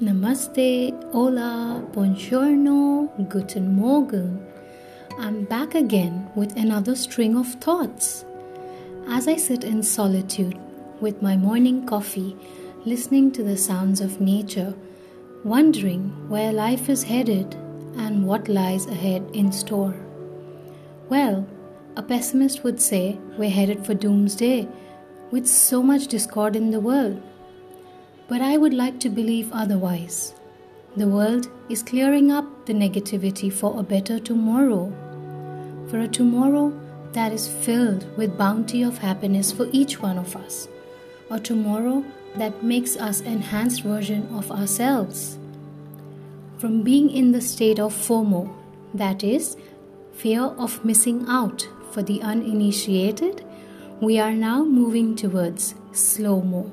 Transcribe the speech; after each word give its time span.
Namaste, 0.00 0.92
hola, 1.10 1.82
buongiorno, 1.92 3.08
guten 3.30 3.74
morgen. 3.74 4.46
I'm 5.18 5.44
back 5.44 5.74
again 5.74 6.30
with 6.34 6.54
another 6.54 6.94
string 6.94 7.34
of 7.34 7.46
thoughts. 7.62 8.26
As 9.08 9.26
I 9.26 9.36
sit 9.36 9.64
in 9.64 9.82
solitude 9.82 10.58
with 11.00 11.22
my 11.22 11.34
morning 11.38 11.86
coffee, 11.86 12.36
listening 12.84 13.32
to 13.32 13.42
the 13.42 13.56
sounds 13.56 14.02
of 14.02 14.20
nature, 14.20 14.74
wondering 15.44 16.28
where 16.28 16.52
life 16.52 16.90
is 16.90 17.02
headed 17.02 17.54
and 17.96 18.26
what 18.26 18.48
lies 18.48 18.84
ahead 18.84 19.26
in 19.32 19.50
store. 19.50 19.96
Well, 21.08 21.48
a 21.96 22.02
pessimist 22.02 22.64
would 22.64 22.82
say 22.82 23.18
we're 23.38 23.48
headed 23.48 23.86
for 23.86 23.94
doomsday 23.94 24.68
with 25.30 25.46
so 25.46 25.82
much 25.82 26.08
discord 26.08 26.54
in 26.54 26.70
the 26.70 26.80
world. 26.80 27.22
But 28.28 28.40
I 28.40 28.56
would 28.56 28.74
like 28.74 28.98
to 29.00 29.08
believe 29.08 29.52
otherwise. 29.52 30.34
The 30.96 31.06
world 31.06 31.48
is 31.68 31.82
clearing 31.82 32.32
up 32.32 32.66
the 32.66 32.72
negativity 32.72 33.52
for 33.52 33.78
a 33.78 33.84
better 33.84 34.18
tomorrow. 34.18 34.92
For 35.88 36.00
a 36.00 36.08
tomorrow 36.08 36.72
that 37.12 37.32
is 37.32 37.46
filled 37.46 38.04
with 38.16 38.36
bounty 38.36 38.82
of 38.82 38.98
happiness 38.98 39.52
for 39.52 39.68
each 39.70 40.02
one 40.02 40.18
of 40.18 40.34
us. 40.34 40.66
A 41.30 41.38
tomorrow 41.38 42.04
that 42.34 42.64
makes 42.64 42.96
us 42.96 43.20
enhanced 43.20 43.82
version 43.82 44.26
of 44.34 44.50
ourselves. 44.50 45.38
From 46.58 46.82
being 46.82 47.10
in 47.10 47.30
the 47.30 47.40
state 47.40 47.78
of 47.78 47.94
FOMO, 47.94 48.52
that 48.92 49.22
is, 49.22 49.56
fear 50.14 50.42
of 50.42 50.84
missing 50.84 51.24
out 51.28 51.68
for 51.92 52.02
the 52.02 52.20
uninitiated, 52.22 53.44
we 54.00 54.18
are 54.18 54.32
now 54.34 54.64
moving 54.64 55.14
towards 55.14 55.76
slow 55.92 56.40
mo 56.42 56.72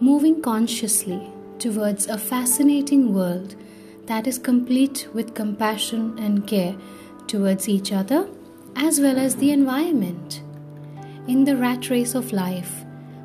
moving 0.00 0.42
consciously 0.42 1.32
towards 1.58 2.06
a 2.06 2.18
fascinating 2.18 3.14
world 3.14 3.54
that 4.04 4.26
is 4.26 4.38
complete 4.38 5.08
with 5.14 5.34
compassion 5.34 6.18
and 6.18 6.46
care 6.46 6.76
towards 7.26 7.66
each 7.66 7.92
other 7.92 8.28
as 8.76 9.00
well 9.00 9.18
as 9.18 9.36
the 9.36 9.50
environment. 9.50 10.42
In 11.26 11.44
the 11.44 11.56
rat 11.56 11.88
race 11.88 12.14
of 12.14 12.32
life, 12.32 12.84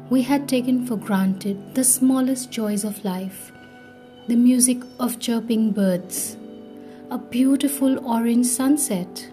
we 0.10 0.22
had 0.22 0.48
taken 0.48 0.88
for 0.88 0.96
granted 0.96 1.76
the 1.76 1.84
smallest 1.84 2.52
joys 2.52 2.84
of 2.84 3.04
life 3.04 3.52
the 4.28 4.36
music 4.36 4.78
of 5.00 5.20
chirping 5.20 5.72
birds, 5.72 6.38
a 7.10 7.18
beautiful 7.18 8.08
orange 8.08 8.46
sunset, 8.46 9.28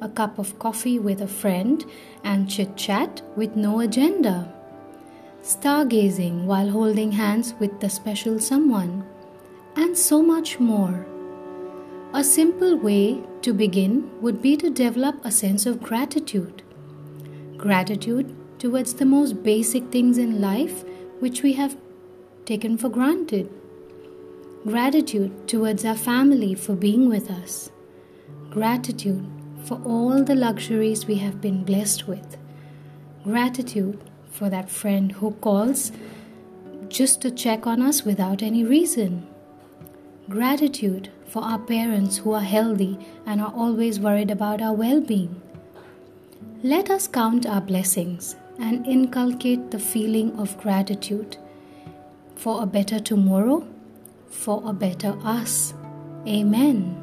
a 0.00 0.08
cup 0.08 0.38
of 0.38 0.58
coffee 0.58 0.98
with 0.98 1.20
a 1.20 1.26
friend, 1.26 1.84
and 2.24 2.48
chit 2.48 2.76
chat 2.76 3.20
with 3.36 3.56
no 3.56 3.80
agenda 3.80 4.50
stargazing 5.42 6.44
while 6.44 6.70
holding 6.70 7.12
hands 7.12 7.54
with 7.58 7.80
the 7.80 7.90
special 7.90 8.38
someone, 8.38 9.04
and 9.76 9.96
so 9.96 10.22
much 10.22 10.60
more. 10.60 11.06
A 12.14 12.22
simple 12.22 12.76
way 12.76 13.20
to 13.42 13.52
begin 13.52 14.10
would 14.20 14.40
be 14.40 14.56
to 14.56 14.70
develop 14.70 15.16
a 15.24 15.30
sense 15.30 15.66
of 15.66 15.82
gratitude. 15.82 16.62
Gratitude 17.56 18.36
towards 18.58 18.94
the 18.94 19.04
most 19.04 19.42
basic 19.42 19.90
things 19.90 20.18
in 20.18 20.40
life 20.40 20.84
which 21.18 21.42
we 21.42 21.54
have 21.54 21.76
taken 22.44 22.76
for 22.76 22.88
granted. 22.88 23.50
Gratitude 24.64 25.48
towards 25.48 25.84
our 25.84 25.96
family 25.96 26.54
for 26.54 26.76
being 26.76 27.08
with 27.08 27.30
us. 27.30 27.70
Gratitude 28.50 29.26
for 29.64 29.80
all 29.84 30.22
the 30.22 30.34
luxuries 30.34 31.06
we 31.06 31.16
have 31.16 31.40
been 31.40 31.64
blessed 31.64 32.06
with. 32.06 32.36
Gratitude 33.24 33.98
for 34.32 34.50
that 34.50 34.70
friend 34.70 35.12
who 35.12 35.30
calls 35.32 35.92
just 36.88 37.20
to 37.22 37.30
check 37.30 37.66
on 37.66 37.80
us 37.80 38.04
without 38.04 38.42
any 38.42 38.64
reason. 38.64 39.26
Gratitude 40.28 41.10
for 41.26 41.42
our 41.42 41.58
parents 41.58 42.18
who 42.18 42.32
are 42.32 42.42
healthy 42.42 42.98
and 43.26 43.40
are 43.40 43.52
always 43.54 44.00
worried 44.00 44.30
about 44.30 44.60
our 44.60 44.74
well 44.74 45.00
being. 45.00 45.40
Let 46.62 46.90
us 46.90 47.08
count 47.08 47.46
our 47.46 47.60
blessings 47.60 48.36
and 48.58 48.86
inculcate 48.86 49.70
the 49.70 49.78
feeling 49.78 50.38
of 50.38 50.60
gratitude 50.60 51.36
for 52.36 52.62
a 52.62 52.66
better 52.66 53.00
tomorrow, 53.00 53.66
for 54.28 54.62
a 54.64 54.72
better 54.72 55.16
us. 55.24 55.74
Amen. 56.26 57.01